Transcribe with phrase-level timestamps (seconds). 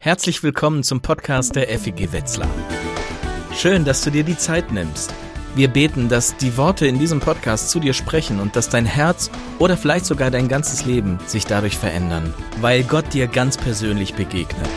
[0.00, 2.48] Herzlich willkommen zum Podcast der FEG Wetzlar.
[3.52, 5.12] Schön, dass du dir die Zeit nimmst.
[5.56, 9.28] Wir beten, dass die Worte in diesem Podcast zu dir sprechen und dass dein Herz
[9.58, 14.70] oder vielleicht sogar dein ganzes Leben sich dadurch verändern, weil Gott dir ganz persönlich begegnet.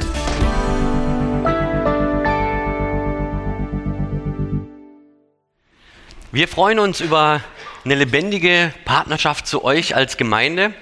[6.31, 7.41] Wir freuen uns über
[7.85, 10.73] eine lebendige Partnerschaft zu euch als Gemeinde.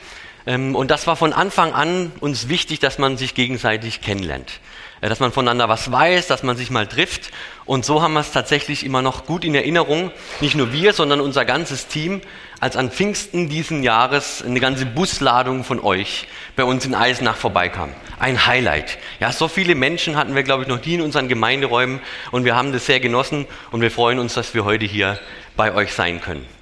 [0.49, 4.59] Ähm, und das war von Anfang an uns wichtig, dass man sich gegenseitig kennenlernt.
[4.99, 7.29] Äh, dass man voneinander was weiß, dass man sich mal trifft.
[7.65, 10.11] Und so haben wir es tatsächlich immer noch gut in Erinnerung.
[10.41, 12.21] Nicht nur wir, sondern unser ganzes Team,
[12.59, 17.93] als an Pfingsten diesen Jahres eine ganze Busladung von euch bei uns in Eisenach vorbeikam.
[18.17, 18.97] Ein Highlight.
[19.19, 22.01] Ja, so viele Menschen hatten wir, glaube ich, noch nie in unseren Gemeinderäumen.
[22.31, 23.45] Und wir haben das sehr genossen.
[23.69, 25.19] Und wir freuen uns, dass wir heute hier
[25.55, 26.58] bei euch sein können.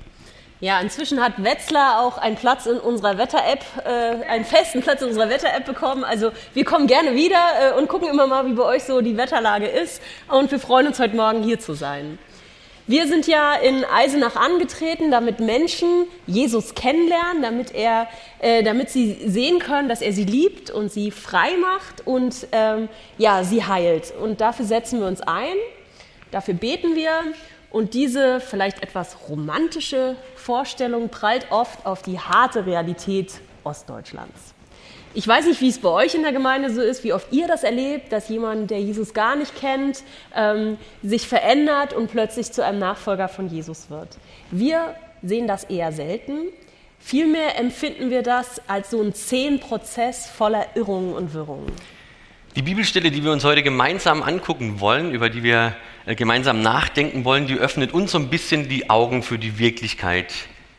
[0.59, 5.09] Ja, inzwischen hat Wetzlar auch einen Platz in unserer Wetter-App, äh, einen festen Platz in
[5.09, 6.03] unserer Wetter-App bekommen.
[6.03, 9.17] Also wir kommen gerne wieder äh, und gucken immer mal, wie bei euch so die
[9.17, 10.01] Wetterlage ist.
[10.27, 12.17] Und wir freuen uns heute Morgen hier zu sein.
[12.87, 18.07] Wir sind ja in Eisenach angetreten, damit Menschen Jesus kennenlernen, damit, er,
[18.39, 22.89] äh, damit sie sehen können, dass er sie liebt und sie frei macht und ähm,
[23.19, 24.11] ja, sie heilt.
[24.19, 25.55] Und dafür setzen wir uns ein,
[26.31, 27.11] dafür beten wir
[27.71, 34.53] und diese vielleicht etwas romantische Vorstellung prallt oft auf die harte Realität Ostdeutschlands.
[35.13, 37.47] Ich weiß nicht, wie es bei euch in der Gemeinde so ist, wie oft ihr
[37.47, 40.03] das erlebt, dass jemand, der Jesus gar nicht kennt,
[40.35, 44.09] ähm, sich verändert und plötzlich zu einem Nachfolger von Jesus wird.
[44.51, 46.49] Wir sehen das eher selten.
[46.99, 51.71] Vielmehr empfinden wir das als so ein zehn Prozess voller Irrungen und Wirrungen.
[52.57, 55.75] Die Bibelstelle, die wir uns heute gemeinsam angucken wollen, über die wir
[56.07, 60.33] äh, gemeinsam nachdenken wollen, die öffnet uns so ein bisschen die Augen für die Wirklichkeit,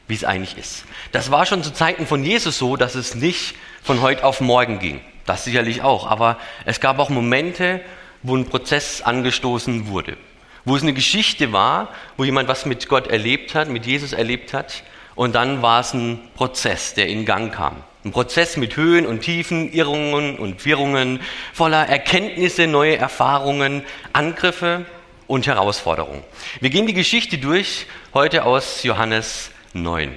[0.09, 0.84] wie es eigentlich ist.
[1.12, 4.81] Das war schon zu Zeiten von Jesus so, dass es nicht von heute auf morgen
[4.81, 5.01] ging.
[5.25, 6.09] Das sicherlich auch.
[6.09, 7.81] Aber es gab auch Momente,
[8.25, 10.17] wo ein Prozess angestoßen wurde.
[10.65, 14.53] Wo es eine Geschichte war, wo jemand was mit Gott erlebt hat, mit Jesus erlebt
[14.53, 14.83] hat.
[15.15, 17.77] Und dann war es ein Prozess, der in Gang kam.
[18.08, 21.20] Ein Prozess mit Höhen und Tiefen, Irrungen und Wirrungen,
[21.52, 23.82] voller Erkenntnisse, neue Erfahrungen,
[24.14, 24.86] Angriffe
[25.26, 26.24] und Herausforderungen.
[26.62, 30.16] Wir gehen die Geschichte durch, heute aus Johannes 9.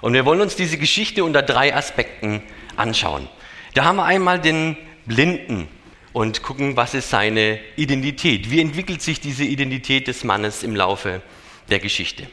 [0.00, 2.42] Und wir wollen uns diese Geschichte unter drei Aspekten
[2.74, 3.28] anschauen.
[3.74, 5.68] Da haben wir einmal den Blinden
[6.14, 8.50] und gucken, was ist seine Identität.
[8.50, 11.20] Wie entwickelt sich diese Identität des Mannes im Laufe
[11.68, 12.28] der Geschichte?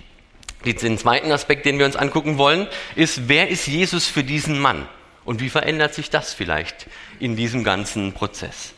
[0.66, 4.88] Den zweiten Aspekt, den wir uns angucken wollen, ist, wer ist Jesus für diesen Mann?
[5.26, 6.88] Und wie verändert sich das vielleicht
[7.20, 8.74] in diesem ganzen Prozess?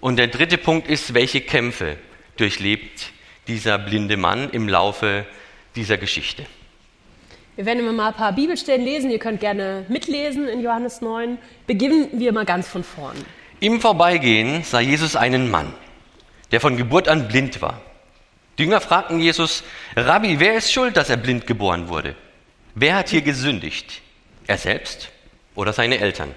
[0.00, 1.96] Und der dritte Punkt ist, welche Kämpfe
[2.36, 3.12] durchlebt
[3.48, 5.26] dieser blinde Mann im Laufe
[5.74, 6.46] dieser Geschichte?
[7.56, 9.10] Wir werden immer mal ein paar Bibelstellen lesen.
[9.10, 11.38] Ihr könnt gerne mitlesen in Johannes 9.
[11.66, 13.16] Beginnen wir mal ganz von vorn.
[13.60, 15.72] Im Vorbeigehen sah Jesus einen Mann,
[16.52, 17.80] der von Geburt an blind war.
[18.58, 19.62] Die Jünger fragten Jesus,
[19.96, 22.16] Rabbi, wer ist schuld, dass er blind geboren wurde?
[22.74, 24.00] Wer hat hier gesündigt?
[24.46, 25.10] Er selbst
[25.54, 26.34] oder seine Eltern?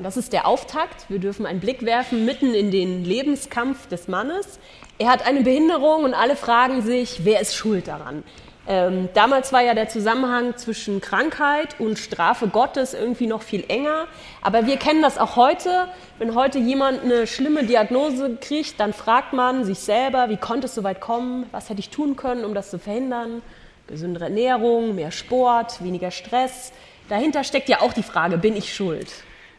[0.00, 1.08] Das ist der Auftakt.
[1.08, 4.58] Wir dürfen einen Blick werfen mitten in den Lebenskampf des Mannes.
[4.98, 8.24] Er hat eine Behinderung und alle fragen sich, wer ist schuld daran?
[8.70, 14.06] Ähm, damals war ja der Zusammenhang zwischen Krankheit und Strafe Gottes irgendwie noch viel enger.
[14.42, 15.88] Aber wir kennen das auch heute.
[16.18, 20.74] Wenn heute jemand eine schlimme Diagnose kriegt, dann fragt man sich selber, wie konnte es
[20.74, 21.46] so weit kommen?
[21.50, 23.40] Was hätte ich tun können, um das zu verhindern?
[23.86, 26.72] Gesündere Ernährung, mehr Sport, weniger Stress.
[27.08, 29.08] Dahinter steckt ja auch die Frage, bin ich schuld?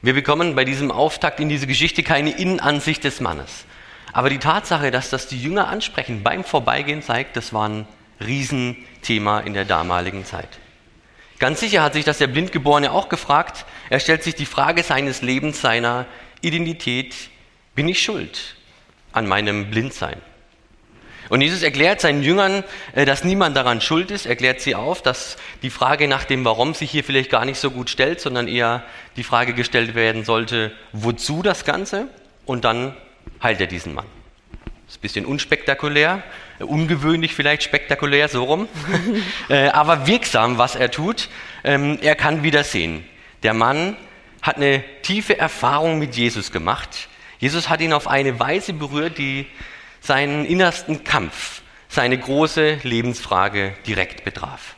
[0.03, 3.65] Wir bekommen bei diesem Auftakt in diese Geschichte keine Innenansicht des Mannes.
[4.13, 7.87] Aber die Tatsache, dass das die Jünger ansprechen beim Vorbeigehen, zeigt, das war ein
[8.19, 10.59] Riesenthema in der damaligen Zeit.
[11.39, 13.65] Ganz sicher hat sich das der Blindgeborene auch gefragt.
[13.89, 16.05] Er stellt sich die Frage seines Lebens, seiner
[16.41, 17.15] Identität,
[17.75, 18.55] bin ich schuld
[19.13, 20.17] an meinem Blindsein?
[21.29, 22.63] Und Jesus erklärt seinen Jüngern,
[22.95, 26.73] äh, dass niemand daran schuld ist, erklärt sie auf, dass die Frage nach dem Warum
[26.73, 28.83] sich hier vielleicht gar nicht so gut stellt, sondern eher
[29.15, 32.07] die Frage gestellt werden sollte, wozu das Ganze?
[32.45, 32.97] Und dann
[33.43, 34.07] heilt er diesen Mann.
[34.85, 36.23] Das ist ein bisschen unspektakulär,
[36.59, 38.67] ungewöhnlich vielleicht spektakulär, so rum,
[39.49, 41.29] äh, aber wirksam, was er tut.
[41.63, 43.03] Ähm, er kann wieder sehen.
[43.43, 43.95] Der Mann
[44.41, 47.09] hat eine tiefe Erfahrung mit Jesus gemacht.
[47.39, 49.45] Jesus hat ihn auf eine Weise berührt, die
[50.01, 54.75] seinen innersten Kampf, seine große Lebensfrage direkt betraf.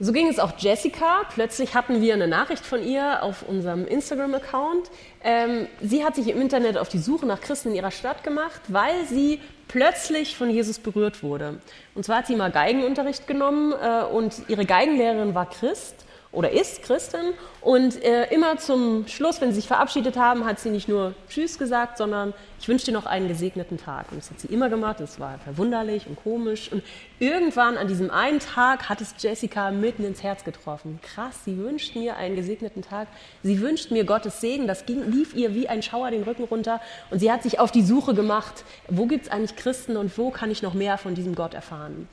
[0.00, 1.22] So ging es auch Jessica.
[1.34, 4.90] Plötzlich hatten wir eine Nachricht von ihr auf unserem Instagram-Account.
[5.24, 8.60] Ähm, sie hat sich im Internet auf die Suche nach Christen in ihrer Stadt gemacht,
[8.68, 11.58] weil sie plötzlich von Jesus berührt wurde.
[11.96, 16.04] Und zwar hat sie mal Geigenunterricht genommen äh, und ihre Geigenlehrerin war Christ.
[16.30, 17.32] Oder ist Christin.
[17.62, 21.58] Und äh, immer zum Schluss, wenn sie sich verabschiedet haben, hat sie nicht nur Tschüss
[21.58, 24.06] gesagt, sondern ich wünsche dir noch einen gesegneten Tag.
[24.10, 25.00] Und das hat sie immer gemacht.
[25.00, 26.70] Das war verwunderlich und komisch.
[26.70, 26.82] Und
[27.18, 31.00] irgendwann an diesem einen Tag hat es Jessica mitten ins Herz getroffen.
[31.02, 33.08] Krass, sie wünscht mir einen gesegneten Tag.
[33.42, 34.66] Sie wünscht mir Gottes Segen.
[34.66, 36.80] Das ging, lief ihr wie ein Schauer den Rücken runter.
[37.10, 40.30] Und sie hat sich auf die Suche gemacht, wo gibt es eigentlich Christen und wo
[40.30, 42.06] kann ich noch mehr von diesem Gott erfahren.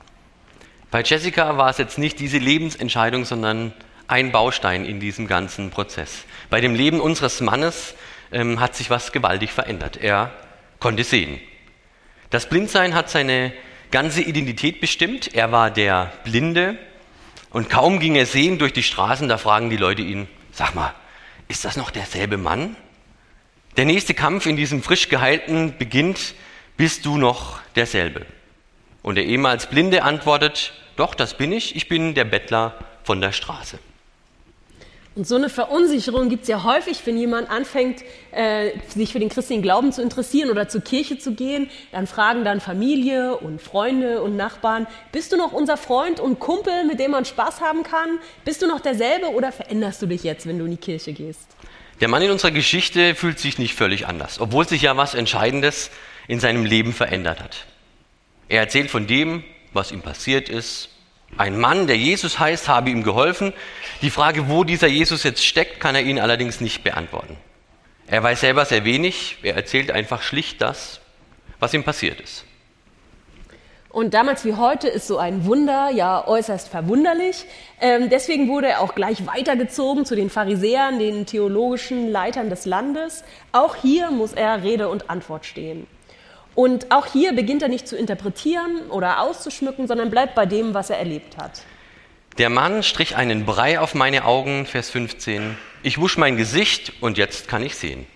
[0.90, 3.74] Bei Jessica war es jetzt nicht diese Lebensentscheidung, sondern
[4.08, 6.24] ein Baustein in diesem ganzen Prozess.
[6.50, 7.94] Bei dem Leben unseres Mannes
[8.32, 9.96] ähm, hat sich was gewaltig verändert.
[9.96, 10.32] Er
[10.78, 11.40] konnte sehen.
[12.30, 13.52] Das Blindsein hat seine
[13.90, 15.34] ganze Identität bestimmt.
[15.34, 16.78] Er war der Blinde
[17.50, 20.94] und kaum ging er sehen durch die Straßen, da fragen die Leute ihn, sag mal,
[21.48, 22.76] ist das noch derselbe Mann?
[23.76, 26.34] Der nächste Kampf in diesem frisch geheilten beginnt,
[26.76, 28.26] bist du noch derselbe?
[29.02, 33.32] Und der ehemals Blinde antwortet, doch, das bin ich, ich bin der Bettler von der
[33.32, 33.78] Straße.
[35.16, 38.02] Und so eine Verunsicherung gibt es ja häufig, wenn jemand anfängt,
[38.32, 41.70] äh, sich für den christlichen Glauben zu interessieren oder zur Kirche zu gehen.
[41.90, 46.84] Dann fragen dann Familie und Freunde und Nachbarn, bist du noch unser Freund und Kumpel,
[46.84, 48.18] mit dem man Spaß haben kann?
[48.44, 51.48] Bist du noch derselbe oder veränderst du dich jetzt, wenn du in die Kirche gehst?
[52.02, 55.90] Der Mann in unserer Geschichte fühlt sich nicht völlig anders, obwohl sich ja was Entscheidendes
[56.28, 57.64] in seinem Leben verändert hat.
[58.50, 60.90] Er erzählt von dem, was ihm passiert ist,
[61.38, 63.52] ein Mann, der Jesus heißt, habe ihm geholfen.
[64.02, 67.36] Die Frage, wo dieser Jesus jetzt steckt, kann er ihnen allerdings nicht beantworten.
[68.06, 71.00] Er weiß selber sehr wenig, er erzählt einfach schlicht das,
[71.58, 72.44] was ihm passiert ist.
[73.96, 77.46] Und damals wie heute ist so ein Wunder ja äußerst verwunderlich.
[77.80, 83.24] Ähm, deswegen wurde er auch gleich weitergezogen zu den Pharisäern, den theologischen Leitern des Landes.
[83.52, 85.86] Auch hier muss er Rede und Antwort stehen.
[86.56, 90.88] Und auch hier beginnt er nicht zu interpretieren oder auszuschmücken, sondern bleibt bei dem, was
[90.88, 91.60] er erlebt hat.
[92.38, 95.56] Der Mann strich einen Brei auf meine Augen, Vers 15.
[95.82, 98.06] Ich wusch mein Gesicht und jetzt kann ich sehen.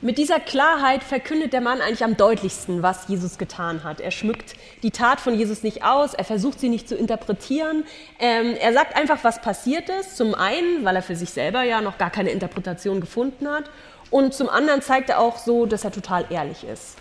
[0.00, 4.00] Mit dieser Klarheit verkündet der Mann eigentlich am deutlichsten, was Jesus getan hat.
[4.00, 7.84] Er schmückt die Tat von Jesus nicht aus, er versucht sie nicht zu interpretieren.
[8.18, 10.16] Ähm, er sagt einfach, was passiert ist.
[10.16, 13.64] Zum einen, weil er für sich selber ja noch gar keine Interpretation gefunden hat.
[14.10, 16.96] Und zum anderen zeigt er auch so, dass er total ehrlich ist.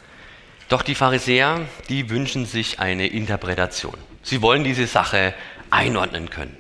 [0.70, 3.96] Doch die Pharisäer, die wünschen sich eine Interpretation.
[4.22, 5.34] Sie wollen diese Sache
[5.72, 6.56] einordnen können.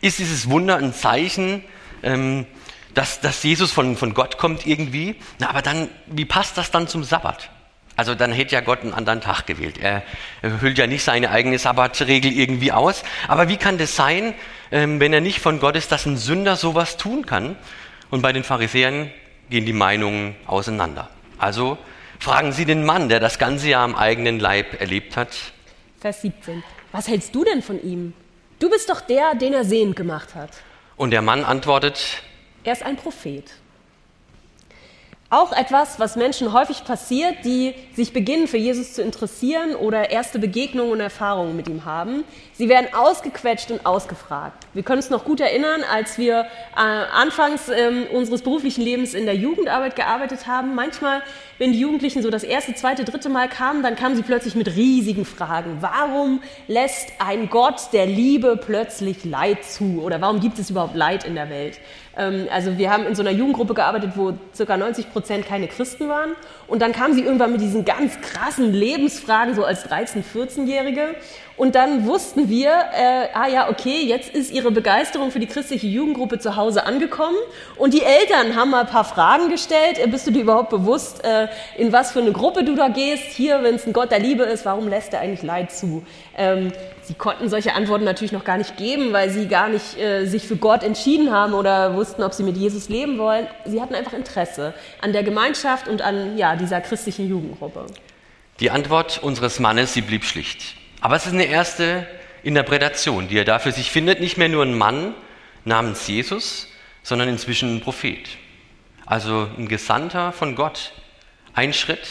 [0.00, 1.64] Ist dieses Wunder ein Zeichen,
[2.04, 2.46] ähm,
[2.94, 5.16] dass, dass Jesus von, von Gott kommt irgendwie?
[5.40, 7.50] Na, aber dann, wie passt das dann zum Sabbat?
[7.96, 9.78] Also dann hätte ja Gott einen anderen Tag gewählt.
[9.78, 10.04] Er,
[10.42, 13.02] er hüllt ja nicht seine eigene Sabbatregel irgendwie aus.
[13.26, 14.34] Aber wie kann das sein,
[14.70, 17.56] ähm, wenn er nicht von Gott ist, dass ein Sünder sowas tun kann?
[18.10, 19.10] Und bei den Pharisäern
[19.50, 21.08] gehen die Meinungen auseinander.
[21.38, 21.78] Also
[22.24, 25.36] Fragen Sie den Mann, der das ganze Jahr am eigenen Leib erlebt hat.
[26.00, 26.64] Vers 17.
[26.90, 28.14] Was hältst du denn von ihm?
[28.58, 30.48] Du bist doch der, den er sehend gemacht hat.
[30.96, 32.22] Und der Mann antwortet,
[32.64, 33.44] er ist ein Prophet.
[35.34, 40.38] Auch etwas, was Menschen häufig passiert, die sich beginnen für Jesus zu interessieren oder erste
[40.38, 42.22] Begegnungen und Erfahrungen mit ihm haben.
[42.52, 44.64] Sie werden ausgequetscht und ausgefragt.
[44.74, 46.42] Wir können uns noch gut erinnern, als wir
[46.76, 50.76] äh, anfangs äh, unseres beruflichen Lebens in der Jugendarbeit gearbeitet haben.
[50.76, 51.20] Manchmal,
[51.58, 54.76] wenn die Jugendlichen so das erste, zweite, dritte Mal kamen, dann kamen sie plötzlich mit
[54.76, 55.78] riesigen Fragen.
[55.80, 60.00] Warum lässt ein Gott der Liebe plötzlich Leid zu?
[60.00, 61.80] Oder warum gibt es überhaupt Leid in der Welt?
[62.16, 64.76] Ähm, also wir haben in so einer Jugendgruppe gearbeitet, wo ca.
[64.76, 66.30] 90 Prozent keine Christen waren.
[66.66, 71.14] Und dann kamen sie irgendwann mit diesen ganz krassen Lebensfragen, so als 13-, 14-Jährige.
[71.56, 75.86] Und dann wussten wir, äh, ah ja, okay, jetzt ist ihre Begeisterung für die christliche
[75.86, 77.36] Jugendgruppe zu Hause angekommen.
[77.76, 79.98] Und die Eltern haben mal ein paar Fragen gestellt.
[79.98, 81.46] Äh, bist du dir überhaupt bewusst, äh,
[81.78, 83.24] in was für eine Gruppe du da gehst?
[83.24, 86.04] Hier, wenn es ein Gott der Liebe ist, warum lässt er eigentlich Leid zu?
[86.36, 90.26] Ähm, sie konnten solche Antworten natürlich noch gar nicht geben, weil sie gar nicht äh,
[90.26, 93.46] sich für Gott entschieden haben oder wussten, ob sie mit Jesus leben wollen.
[93.64, 97.86] Sie hatten einfach Interesse an der Gemeinschaft und an ja, dieser christlichen Jugendgruppe.
[98.58, 100.74] Die Antwort unseres Mannes, sie blieb schlicht.
[101.04, 102.06] Aber es ist eine erste
[102.44, 104.20] Interpretation, die er da für sich findet.
[104.20, 105.14] Nicht mehr nur ein Mann
[105.66, 108.26] namens Jesus, sondern inzwischen ein Prophet.
[109.04, 110.94] Also ein Gesandter von Gott.
[111.52, 112.08] Ein Schritt,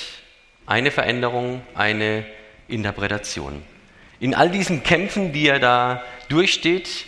[0.68, 2.24] eine Veränderung, eine
[2.68, 3.64] Interpretation.
[4.20, 7.06] In all diesen Kämpfen, die er da durchsteht,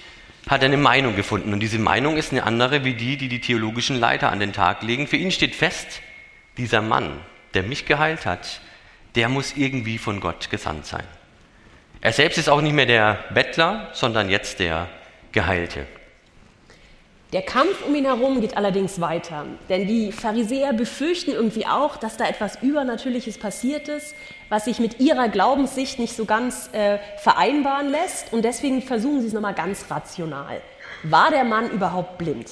[0.49, 1.53] hat er eine Meinung gefunden.
[1.53, 4.81] Und diese Meinung ist eine andere wie die, die die theologischen Leiter an den Tag
[4.81, 5.05] legen.
[5.05, 6.01] Für ihn steht fest,
[6.57, 7.19] dieser Mann,
[7.53, 8.59] der mich geheilt hat,
[9.13, 11.05] der muss irgendwie von Gott gesandt sein.
[12.05, 14.87] Er selbst ist auch nicht mehr der Bettler, sondern jetzt der
[15.31, 15.87] Geheilte.
[17.33, 22.15] Der Kampf um ihn herum geht allerdings weiter, denn die Pharisäer befürchten irgendwie auch, dass
[22.15, 24.13] da etwas Übernatürliches passiert ist,
[24.49, 29.27] was sich mit ihrer Glaubenssicht nicht so ganz äh, vereinbaren lässt und deswegen versuchen sie
[29.29, 30.61] es nochmal ganz rational.
[31.01, 32.51] war der Mann überhaupt blind?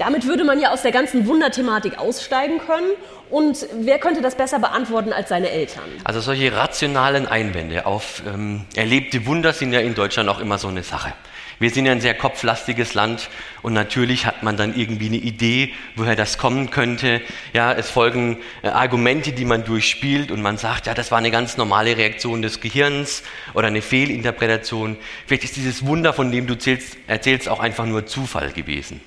[0.00, 2.88] Damit würde man ja aus der ganzen Wunderthematik aussteigen können.
[3.28, 5.84] Und wer könnte das besser beantworten als seine Eltern?
[6.04, 10.68] Also solche rationalen Einwände auf ähm, erlebte Wunder sind ja in Deutschland auch immer so
[10.68, 11.12] eine Sache.
[11.58, 13.28] Wir sind ja ein sehr kopflastiges Land
[13.60, 17.20] und natürlich hat man dann irgendwie eine Idee, woher das kommen könnte.
[17.52, 21.30] Ja, es folgen äh, Argumente, die man durchspielt und man sagt, ja, das war eine
[21.30, 24.96] ganz normale Reaktion des Gehirns oder eine Fehlinterpretation.
[25.26, 29.02] Vielleicht ist dieses Wunder, von dem du erzählst, erzählst auch einfach nur Zufall gewesen.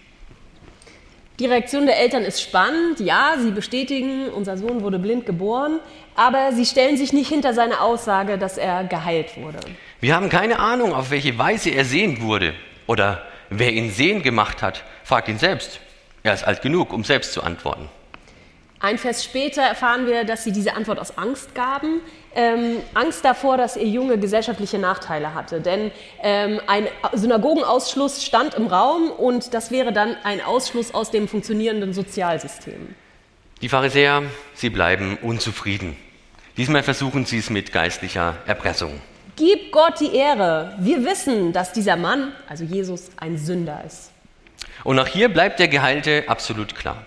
[1.44, 3.02] Die Reaktion der Eltern ist spannend.
[3.02, 5.82] Ja, sie bestätigen, unser Sohn wurde blind geboren,
[6.16, 9.60] aber sie stellen sich nicht hinter seine Aussage, dass er geheilt wurde.
[10.00, 12.54] Wir haben keine Ahnung, auf welche Weise er sehend wurde
[12.88, 14.86] oder wer ihn sehend gemacht hat.
[15.04, 15.82] Fragt ihn selbst.
[16.24, 17.90] Er ist alt genug, um selbst zu antworten.
[18.84, 22.02] Ein Vers später erfahren wir, dass sie diese Antwort aus Angst gaben.
[22.36, 25.62] Ähm, Angst davor, dass ihr Junge gesellschaftliche Nachteile hatte.
[25.62, 25.90] Denn
[26.22, 31.94] ähm, ein Synagogenausschluss stand im Raum und das wäre dann ein Ausschluss aus dem funktionierenden
[31.94, 32.94] Sozialsystem.
[33.62, 34.24] Die Pharisäer,
[34.54, 35.96] sie bleiben unzufrieden.
[36.58, 39.00] Diesmal versuchen sie es mit geistlicher Erpressung.
[39.38, 40.76] Gib Gott die Ehre.
[40.78, 44.12] Wir wissen, dass dieser Mann, also Jesus, ein Sünder ist.
[44.84, 47.06] Und auch hier bleibt der Geheilte absolut klar.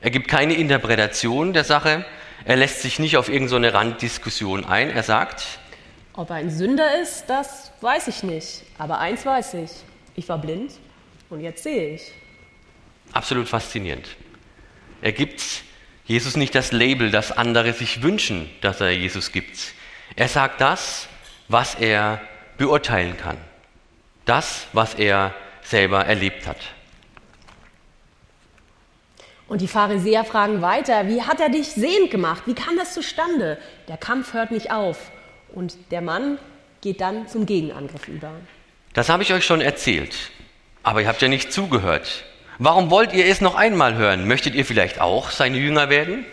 [0.00, 2.04] Er gibt keine Interpretation der Sache,
[2.44, 4.90] er lässt sich nicht auf irgendeine so Randdiskussion ein.
[4.90, 5.58] Er sagt,
[6.12, 8.62] ob er ein Sünder ist, das weiß ich nicht.
[8.78, 9.70] Aber eins weiß ich,
[10.14, 10.72] ich war blind
[11.28, 12.12] und jetzt sehe ich.
[13.12, 14.08] Absolut faszinierend.
[15.02, 15.42] Er gibt
[16.06, 19.58] Jesus nicht das Label, das andere sich wünschen, dass er Jesus gibt.
[20.14, 21.08] Er sagt das,
[21.48, 22.20] was er
[22.56, 23.36] beurteilen kann.
[24.24, 26.58] Das, was er selber erlebt hat.
[29.48, 32.42] Und die Pharisäer fragen weiter, wie hat er dich sehend gemacht?
[32.46, 33.58] Wie kam das zustande?
[33.88, 35.10] Der Kampf hört nicht auf.
[35.54, 36.38] Und der Mann
[36.80, 38.32] geht dann zum Gegenangriff über.
[38.92, 40.30] Das habe ich euch schon erzählt,
[40.82, 42.24] aber ihr habt ja nicht zugehört.
[42.58, 44.26] Warum wollt ihr es noch einmal hören?
[44.26, 46.24] Möchtet ihr vielleicht auch seine Jünger werden?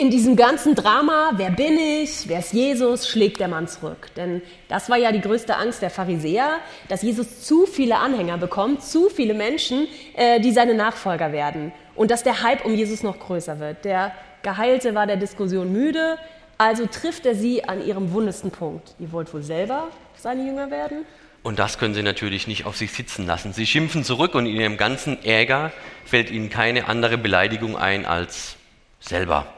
[0.00, 4.14] In diesem ganzen Drama, wer bin ich, wer ist Jesus, schlägt der Mann zurück.
[4.14, 8.84] Denn das war ja die größte Angst der Pharisäer, dass Jesus zu viele Anhänger bekommt,
[8.84, 11.72] zu viele Menschen, äh, die seine Nachfolger werden.
[11.96, 13.84] Und dass der Hype um Jesus noch größer wird.
[13.84, 14.12] Der
[14.42, 16.16] Geheilte war der Diskussion müde,
[16.58, 18.94] also trifft er sie an ihrem wundesten Punkt.
[19.00, 21.06] Ihr wollt wohl selber seine Jünger werden?
[21.42, 23.52] Und das können sie natürlich nicht auf sich sitzen lassen.
[23.52, 25.72] Sie schimpfen zurück und in ihrem ganzen Ärger
[26.04, 28.54] fällt ihnen keine andere Beleidigung ein als
[29.00, 29.57] selber.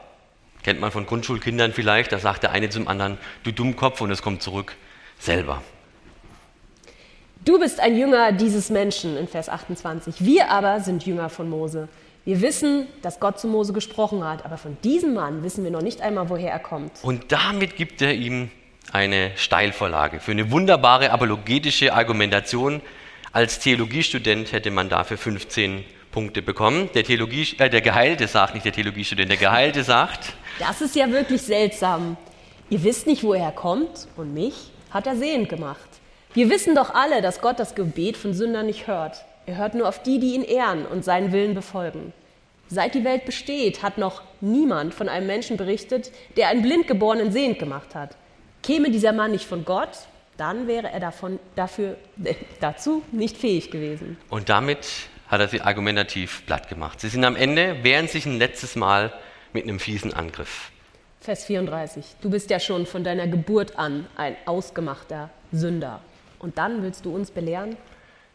[0.63, 4.21] Kennt man von Grundschulkindern vielleicht, da sagt der eine zum anderen, du Dummkopf, und es
[4.21, 4.75] kommt zurück,
[5.19, 5.61] selber.
[7.43, 10.23] Du bist ein Jünger dieses Menschen in Vers 28.
[10.23, 11.89] Wir aber sind Jünger von Mose.
[12.23, 15.81] Wir wissen, dass Gott zu Mose gesprochen hat, aber von diesem Mann wissen wir noch
[15.81, 16.91] nicht einmal, woher er kommt.
[17.01, 18.51] Und damit gibt er ihm
[18.91, 22.81] eine Steilvorlage für eine wunderbare apologetische Argumentation.
[23.31, 26.89] Als Theologiestudent hätte man dafür 15 Punkte bekommen.
[26.93, 30.33] Der, Theologie, äh, der Geheilte sagt, nicht der Theologiestudent, der Geheilte sagt.
[30.59, 32.17] Das ist ja wirklich seltsam.
[32.69, 35.89] Ihr wisst nicht, wo er kommt und mich hat er sehend gemacht.
[36.33, 39.25] Wir wissen doch alle, dass Gott das Gebet von Sündern nicht hört.
[39.45, 42.13] Er hört nur auf die, die ihn ehren und seinen Willen befolgen.
[42.69, 47.59] Seit die Welt besteht, hat noch niemand von einem Menschen berichtet, der einen Blindgeborenen sehend
[47.59, 48.15] gemacht hat.
[48.63, 49.89] Käme dieser Mann nicht von Gott,
[50.37, 54.17] dann wäre er davon, dafür, äh, dazu nicht fähig gewesen.
[54.29, 54.87] Und damit
[55.31, 56.99] hat er sie argumentativ platt gemacht.
[56.99, 59.13] Sie sind am Ende, wehren sich ein letztes Mal
[59.53, 60.71] mit einem fiesen Angriff.
[61.21, 62.03] Vers 34.
[62.21, 66.01] Du bist ja schon von deiner Geburt an ein ausgemachter Sünder.
[66.39, 67.77] Und dann willst du uns belehren?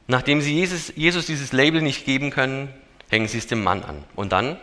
[0.07, 2.73] Nachdem sie Jesus, Jesus dieses Label nicht geben können,
[3.11, 4.05] hängen sie es dem Mann an.
[4.15, 4.57] Und dann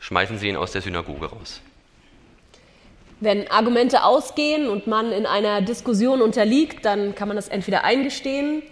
[0.00, 1.60] schmeißen sie ihn aus der Synagoge raus.
[3.20, 8.62] Wenn Argumente ausgehen und man in einer Diskussion unterliegt, dann kann man das entweder eingestehen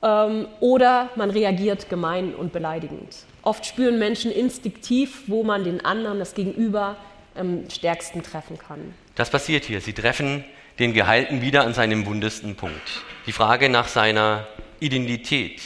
[0.00, 3.24] oder man reagiert gemein und beleidigend.
[3.42, 6.96] Oft spüren Menschen instinktiv, wo man den anderen, das Gegenüber,
[7.34, 8.94] am stärksten treffen kann.
[9.14, 9.80] Das passiert hier.
[9.80, 10.44] Sie treffen
[10.78, 13.02] den Gehalten wieder an seinem wundesten Punkt.
[13.26, 14.46] Die Frage nach seiner
[14.80, 15.60] Identität.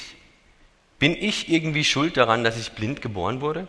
[0.98, 3.66] Bin ich irgendwie schuld daran, dass ich blind geboren wurde?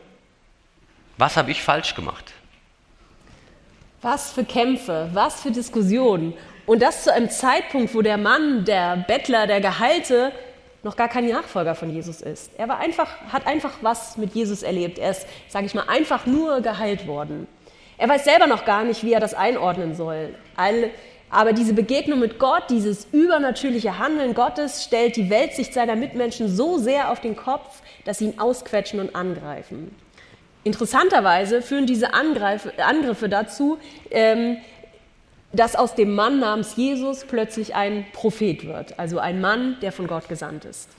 [1.18, 2.34] Was habe ich falsch gemacht?
[4.02, 6.34] Was für Kämpfe, was für Diskussionen.
[6.66, 10.32] Und das zu einem Zeitpunkt, wo der Mann, der Bettler, der Gehalte
[10.84, 12.52] noch gar kein Nachfolger von Jesus ist.
[12.58, 14.98] Er war einfach, hat einfach was mit Jesus erlebt.
[14.98, 17.48] Er ist, sage ich mal, einfach nur geheilt worden.
[17.98, 20.34] Er weiß selber noch gar nicht, wie er das einordnen soll.
[21.30, 26.78] aber diese Begegnung mit Gott, dieses übernatürliche Handeln Gottes stellt die Weltsicht seiner Mitmenschen so
[26.78, 29.96] sehr auf den Kopf, dass sie ihn ausquetschen und angreifen.
[30.64, 33.78] Interessanterweise führen diese Angriffe dazu,
[34.10, 34.58] ähm,
[35.54, 40.08] dass aus dem Mann namens Jesus plötzlich ein Prophet wird, also ein Mann, der von
[40.08, 40.90] Gott gesandt ist.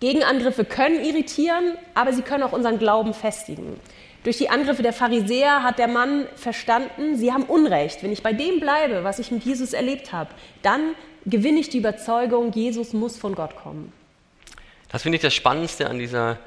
[0.00, 3.80] Gegenangriffe können irritieren, aber sie können auch unseren Glauben festigen.
[4.24, 8.02] Durch die Angriffe der Pharisäer hat der Mann verstanden, sie haben Unrecht.
[8.02, 10.30] Wenn ich bei dem bleibe, was ich mit Jesus erlebt habe,
[10.62, 13.92] dann gewinne ich die Überzeugung, Jesus muss von Gott kommen.
[14.90, 16.38] Das finde ich das Spannendste an dieser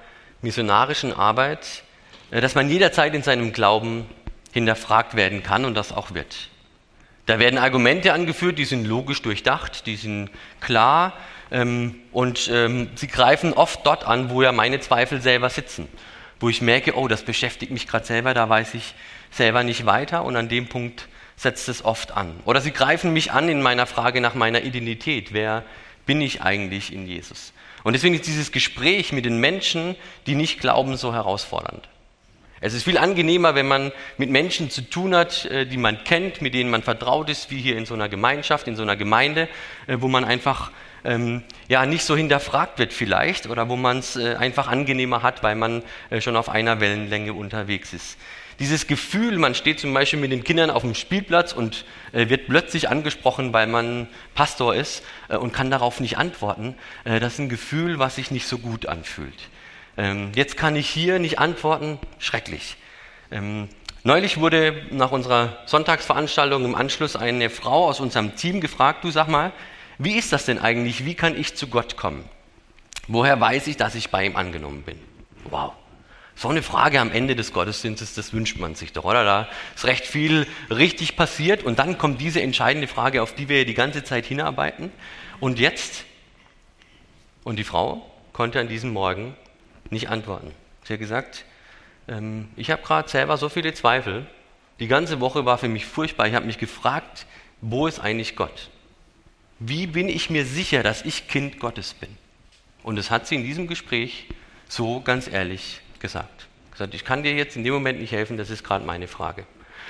[0.41, 1.83] missionarischen Arbeit,
[2.31, 4.05] äh, dass man jederzeit in seinem Glauben
[4.51, 6.49] hinterfragt werden kann und das auch wird.
[7.25, 10.29] Da werden Argumente angeführt, die sind logisch durchdacht, die sind
[10.59, 11.13] klar
[11.51, 15.87] ähm, und ähm, sie greifen oft dort an, wo ja meine Zweifel selber sitzen,
[16.39, 18.95] wo ich merke, oh, das beschäftigt mich gerade selber, da weiß ich
[19.29, 22.39] selber nicht weiter und an dem Punkt setzt es oft an.
[22.45, 25.33] Oder sie greifen mich an in meiner Frage nach meiner Identität.
[25.33, 25.63] Wer
[26.05, 27.53] bin ich eigentlich in Jesus?
[27.83, 29.95] Und deswegen ist dieses Gespräch mit den Menschen,
[30.27, 31.87] die nicht glauben, so herausfordernd.
[32.63, 36.43] Es ist viel angenehmer, wenn man mit Menschen zu tun hat, äh, die man kennt,
[36.43, 39.49] mit denen man vertraut ist, wie hier in so einer Gemeinschaft, in so einer Gemeinde,
[39.87, 40.71] äh, wo man einfach
[41.03, 45.41] ähm, ja nicht so hinterfragt wird vielleicht oder wo man es äh, einfach angenehmer hat,
[45.41, 45.81] weil man
[46.19, 48.19] schon auf einer Wellenlänge unterwegs ist.
[48.59, 52.89] Dieses Gefühl, man steht zum Beispiel mit den Kindern auf dem Spielplatz und wird plötzlich
[52.89, 58.17] angesprochen, weil man Pastor ist und kann darauf nicht antworten, das ist ein Gefühl, was
[58.17, 59.49] sich nicht so gut anfühlt.
[59.97, 62.77] Ähm, jetzt kann ich hier nicht antworten, schrecklich.
[63.31, 63.69] Ähm,
[64.03, 69.27] neulich wurde nach unserer Sonntagsveranstaltung im Anschluss eine Frau aus unserem Team gefragt, du sag
[69.27, 69.51] mal,
[69.97, 72.23] wie ist das denn eigentlich, wie kann ich zu Gott kommen?
[73.07, 74.99] Woher weiß ich, dass ich bei ihm angenommen bin?
[75.45, 75.73] Wow.
[76.35, 79.23] So eine Frage am Ende des Gottesdienstes, das wünscht man sich doch, oder?
[79.23, 83.65] Da ist recht viel richtig passiert und dann kommt diese entscheidende Frage, auf die wir
[83.65, 84.91] die ganze Zeit hinarbeiten.
[85.39, 86.05] Und jetzt?
[87.43, 89.35] Und die Frau konnte an diesem Morgen
[89.89, 90.51] nicht antworten.
[90.83, 91.45] Sie hat gesagt,
[92.07, 94.25] ähm, ich habe gerade selber so viele Zweifel.
[94.79, 96.27] Die ganze Woche war für mich furchtbar.
[96.27, 97.25] Ich habe mich gefragt,
[97.61, 98.69] wo ist eigentlich Gott?
[99.59, 102.09] Wie bin ich mir sicher, dass ich Kind Gottes bin?
[102.83, 104.27] Und das hat sie in diesem Gespräch
[104.67, 106.47] so ganz ehrlich gesagt.
[106.71, 109.45] Gesagt, ich kann dir jetzt in dem Moment nicht helfen, das ist gerade meine Frage.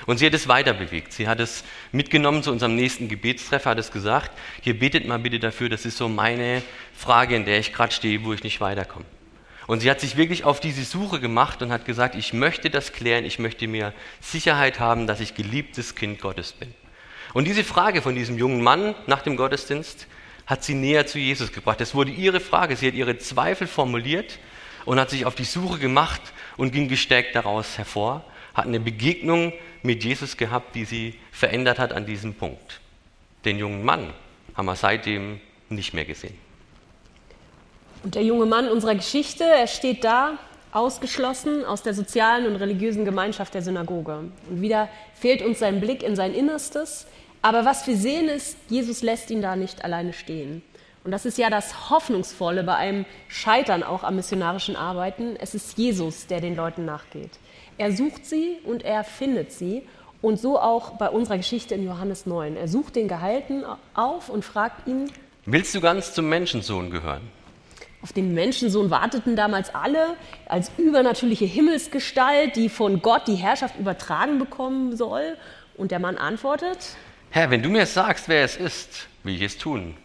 [0.06, 1.12] Und sie hat es weiter bewegt.
[1.12, 5.38] Sie hat es mitgenommen zu unserem nächsten Gebetstreffer, hat es gesagt, hier betet mal bitte
[5.38, 6.62] dafür, das ist so meine
[6.94, 9.06] Frage, in der ich gerade stehe, wo ich nicht weiterkomme.
[9.66, 12.92] Und sie hat sich wirklich auf diese Suche gemacht und hat gesagt, ich möchte das
[12.92, 16.74] klären, ich möchte mir Sicherheit haben, dass ich geliebtes Kind Gottes bin.
[17.32, 20.06] Und diese Frage von diesem jungen Mann nach dem Gottesdienst
[20.46, 21.80] hat sie näher zu Jesus gebracht.
[21.80, 22.76] Das wurde ihre Frage.
[22.76, 24.38] Sie hat ihre Zweifel formuliert
[24.84, 26.20] und hat sich auf die Suche gemacht
[26.56, 31.92] und ging gestärkt daraus hervor, hat eine Begegnung mit Jesus gehabt, die sie verändert hat
[31.92, 32.80] an diesem Punkt.
[33.44, 34.12] Den jungen Mann
[34.54, 36.36] haben wir seitdem nicht mehr gesehen.
[38.02, 40.38] Und der junge Mann unserer Geschichte, er steht da,
[40.72, 44.30] ausgeschlossen aus der sozialen und religiösen Gemeinschaft der Synagoge.
[44.50, 47.06] Und wieder fehlt uns sein Blick in sein Innerstes.
[47.42, 50.62] Aber was wir sehen ist, Jesus lässt ihn da nicht alleine stehen.
[51.04, 55.36] Und das ist ja das Hoffnungsvolle bei einem Scheitern auch am missionarischen Arbeiten.
[55.38, 57.30] Es ist Jesus, der den Leuten nachgeht.
[57.76, 59.82] Er sucht sie und er findet sie.
[60.22, 62.56] Und so auch bei unserer Geschichte in Johannes 9.
[62.56, 65.10] Er sucht den Gehalten auf und fragt ihn,
[65.44, 67.22] Willst du ganz zum Menschensohn gehören?
[68.02, 74.38] Auf den Menschensohn warteten damals alle als übernatürliche Himmelsgestalt, die von Gott die Herrschaft übertragen
[74.38, 75.36] bekommen soll.
[75.76, 76.96] Und der Mann antwortet,
[77.30, 79.96] Herr, wenn du mir sagst, wer es ist, will ich es tun.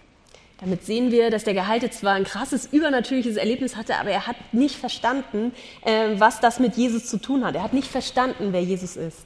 [0.59, 4.37] Damit sehen wir, dass der Gehalte zwar ein krasses, übernatürliches Erlebnis hatte, aber er hat
[4.53, 5.51] nicht verstanden,
[5.83, 7.55] äh, was das mit Jesus zu tun hat.
[7.55, 9.25] Er hat nicht verstanden, wer Jesus ist.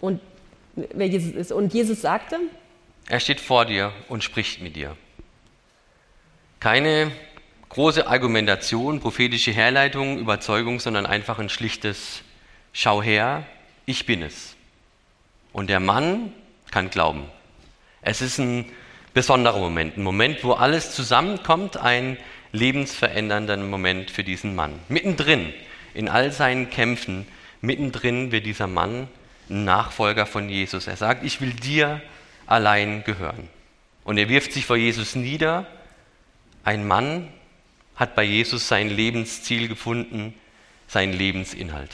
[0.00, 0.20] Und
[0.76, 1.52] wer Jesus ist.
[1.52, 2.38] Und Jesus sagte,
[3.08, 4.96] er steht vor dir und spricht mit dir.
[6.62, 7.10] Keine
[7.70, 12.22] große Argumentation, prophetische Herleitung, Überzeugung, sondern einfach ein schlichtes
[12.72, 13.44] Schau her,
[13.84, 14.54] ich bin es.
[15.52, 16.32] Und der Mann
[16.70, 17.24] kann glauben.
[18.00, 18.66] Es ist ein
[19.12, 22.16] besonderer Moment, ein Moment, wo alles zusammenkommt, ein
[22.52, 24.78] lebensverändernder Moment für diesen Mann.
[24.88, 25.52] Mittendrin,
[25.94, 27.26] in all seinen Kämpfen,
[27.60, 29.08] mittendrin wird dieser Mann
[29.50, 30.86] ein Nachfolger von Jesus.
[30.86, 32.00] Er sagt, ich will dir
[32.46, 33.48] allein gehören.
[34.04, 35.66] Und er wirft sich vor Jesus nieder.
[36.64, 37.28] Ein Mann
[37.96, 40.34] hat bei Jesus sein Lebensziel gefunden,
[40.86, 41.90] sein Lebensinhalt.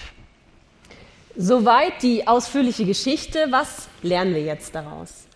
[1.37, 3.46] Soweit die ausführliche Geschichte.
[3.50, 5.26] Was lernen wir jetzt daraus?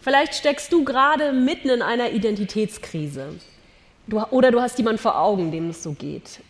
[0.00, 3.34] Vielleicht steckst du gerade mitten in einer Identitätskrise.
[4.06, 6.40] Du, oder du hast jemanden vor Augen, dem es so geht.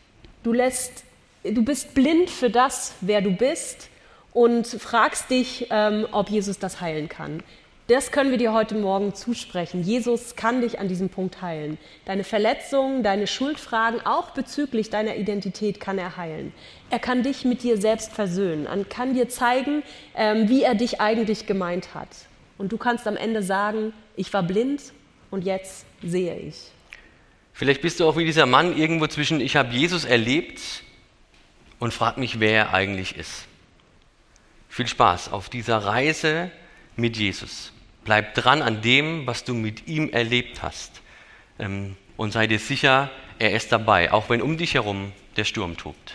[0.42, 1.04] Du, lässt,
[1.42, 3.90] du bist blind für das, wer du bist
[4.32, 7.42] und fragst dich, ähm, ob Jesus das heilen kann.
[7.90, 9.82] Das können wir dir heute Morgen zusprechen.
[9.82, 11.76] Jesus kann dich an diesem Punkt heilen.
[12.04, 16.52] Deine Verletzungen, deine Schuldfragen, auch bezüglich deiner Identität kann er heilen.
[16.90, 19.82] Er kann dich mit dir selbst versöhnen, er kann dir zeigen,
[20.14, 22.10] ähm, wie er dich eigentlich gemeint hat.
[22.58, 24.92] Und du kannst am Ende sagen, ich war blind
[25.32, 26.70] und jetzt sehe ich.
[27.52, 30.60] Vielleicht bist du auch wie dieser Mann irgendwo zwischen, ich habe Jesus erlebt
[31.80, 33.48] und frag mich, wer er eigentlich ist.
[34.68, 36.52] Viel Spaß auf dieser Reise
[36.94, 37.72] mit Jesus.
[38.04, 41.00] Bleib dran an dem, was du mit ihm erlebt hast.
[41.58, 45.76] Ähm, und sei dir sicher, er ist dabei, auch wenn um dich herum der Sturm
[45.76, 46.14] tobt.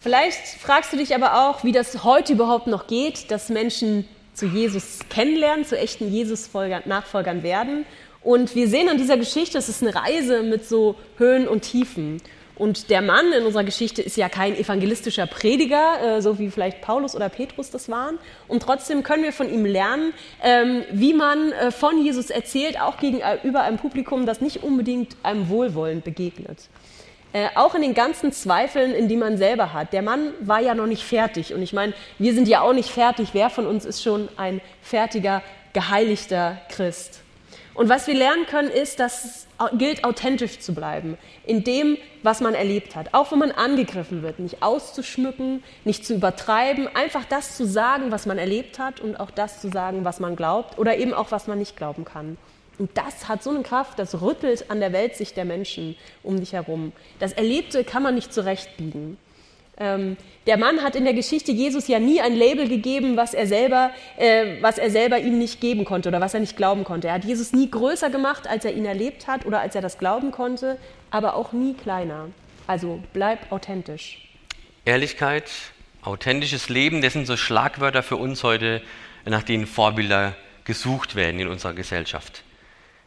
[0.00, 4.46] Vielleicht fragst du dich aber auch, wie das heute überhaupt noch geht, dass Menschen zu
[4.46, 7.86] Jesus kennenlernen, zu echten Jesus-Nachfolgern werden.
[8.22, 12.20] Und wir sehen an dieser Geschichte, es ist eine Reise mit so Höhen und Tiefen.
[12.62, 16.80] Und der Mann in unserer Geschichte ist ja kein evangelistischer Prediger, äh, so wie vielleicht
[16.80, 18.20] Paulus oder Petrus das waren.
[18.46, 22.98] Und trotzdem können wir von ihm lernen, ähm, wie man äh, von Jesus erzählt, auch
[22.98, 26.68] gegenüber einem Publikum, das nicht unbedingt einem wohlwollend begegnet.
[27.32, 29.92] Äh, auch in den ganzen Zweifeln, in die man selber hat.
[29.92, 31.52] Der Mann war ja noch nicht fertig.
[31.54, 33.30] Und ich meine, wir sind ja auch nicht fertig.
[33.32, 37.22] Wer von uns ist schon ein fertiger, geheiligter Christ?
[37.74, 42.54] Und was wir lernen können, ist, dass gilt, authentisch zu bleiben in dem, was man
[42.54, 43.14] erlebt hat.
[43.14, 48.26] Auch wenn man angegriffen wird, nicht auszuschmücken, nicht zu übertreiben, einfach das zu sagen, was
[48.26, 51.46] man erlebt hat und auch das zu sagen, was man glaubt oder eben auch, was
[51.46, 52.36] man nicht glauben kann.
[52.78, 56.52] Und das hat so eine Kraft, das rüttelt an der Weltsicht der Menschen um dich
[56.52, 56.92] herum.
[57.18, 59.18] Das Erlebte kann man nicht zurechtbiegen.
[59.82, 60.16] Ähm,
[60.46, 63.90] der Mann hat in der Geschichte Jesus ja nie ein Label gegeben, was er, selber,
[64.16, 67.08] äh, was er selber ihm nicht geben konnte oder was er nicht glauben konnte.
[67.08, 69.98] Er hat Jesus nie größer gemacht, als er ihn erlebt hat oder als er das
[69.98, 70.78] glauben konnte,
[71.10, 72.28] aber auch nie kleiner.
[72.68, 74.28] Also bleib authentisch.
[74.84, 75.50] Ehrlichkeit,
[76.02, 78.82] authentisches Leben, das sind so Schlagwörter für uns heute,
[79.24, 82.44] nach denen Vorbilder gesucht werden in unserer Gesellschaft.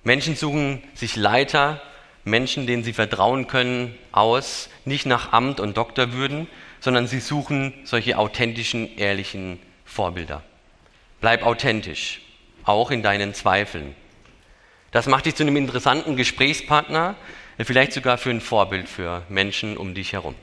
[0.04, 1.82] Menschen suchen sich Leiter,
[2.26, 6.48] Menschen, denen sie vertrauen können, aus, nicht nach Amt und Doktorwürden,
[6.82, 10.44] sondern sie suchen solche authentischen, ehrlichen Vorbilder.
[11.22, 12.22] Bleib authentisch,
[12.64, 13.96] auch in deinen Zweifeln.
[14.92, 17.16] Das macht dich zu einem interessanten Gesprächspartner,
[17.60, 20.36] vielleicht sogar für ein Vorbild für Menschen um dich herum.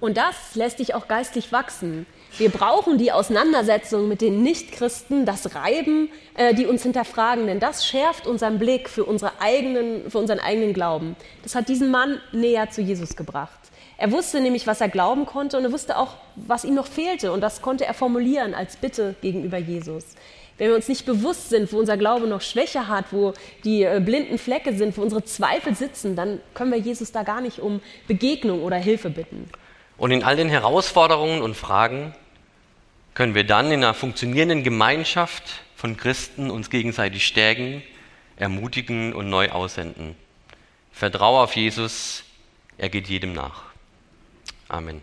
[0.00, 2.06] Und das lässt dich auch geistlich wachsen.
[2.38, 7.86] Wir brauchen die Auseinandersetzung mit den Nichtchristen, das Reiben, äh, die uns hinterfragen, denn das
[7.86, 11.14] schärft unseren Blick für, unsere eigenen, für unseren eigenen Glauben.
[11.42, 13.58] Das hat diesen Mann näher zu Jesus gebracht.
[13.98, 17.32] Er wusste nämlich, was er glauben konnte und er wusste auch, was ihm noch fehlte
[17.32, 20.04] und das konnte er formulieren als Bitte gegenüber Jesus.
[20.56, 24.00] Wenn wir uns nicht bewusst sind, wo unser Glaube noch Schwäche hat, wo die äh,
[24.00, 27.80] blinden Flecke sind, wo unsere Zweifel sitzen, dann können wir Jesus da gar nicht um
[28.08, 29.50] Begegnung oder Hilfe bitten.
[29.98, 32.14] Und in all den Herausforderungen und Fragen
[33.14, 37.82] können wir dann in einer funktionierenden Gemeinschaft von Christen uns gegenseitig stärken,
[38.36, 40.16] ermutigen und neu aussenden.
[40.92, 42.24] Vertraue auf Jesus,
[42.78, 43.64] er geht jedem nach.
[44.68, 45.02] Amen.